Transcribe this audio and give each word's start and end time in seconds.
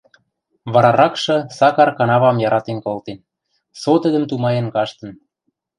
Вараракшы 0.77 1.37
Сакар 1.57 1.89
канавам 1.99 2.35
яратен 2.47 2.77
колтен, 2.85 3.19
со 3.81 3.93
тӹдӹм 4.01 4.23
тумаен 4.29 4.67
каштын. 4.75 5.11